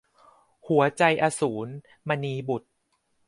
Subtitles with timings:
[0.67, 1.71] หัวใจอสูร-
[2.07, 2.71] มณีบุษย์